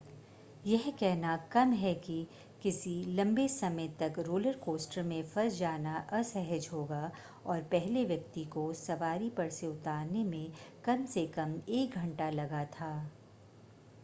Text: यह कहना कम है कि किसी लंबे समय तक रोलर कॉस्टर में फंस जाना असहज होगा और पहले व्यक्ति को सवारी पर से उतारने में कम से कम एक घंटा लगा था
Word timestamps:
यह 0.65 0.89
कहना 0.91 1.35
कम 1.51 1.73
है 1.73 1.93
कि 1.95 2.15
किसी 2.63 2.93
लंबे 3.07 3.47
समय 3.47 3.87
तक 3.99 4.13
रोलर 4.19 4.55
कॉस्टर 4.65 5.03
में 5.03 5.21
फंस 5.23 5.57
जाना 5.57 5.95
असहज 6.11 6.69
होगा 6.73 7.11
और 7.45 7.61
पहले 7.63 8.05
व्यक्ति 8.05 8.45
को 8.45 8.71
सवारी 8.73 9.29
पर 9.29 9.49
से 9.49 9.67
उतारने 9.67 10.23
में 10.23 10.51
कम 10.85 11.05
से 11.05 11.25
कम 11.27 11.55
एक 11.69 11.95
घंटा 11.95 12.29
लगा 12.29 12.65
था 12.71 12.91